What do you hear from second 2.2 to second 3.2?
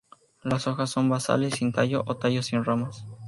sin ramas.